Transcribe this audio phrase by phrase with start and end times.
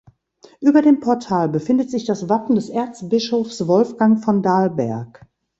[0.61, 5.27] Über dem Portal befindet sich das Wappen des Erzbischofs Wolfgang von Dalberg.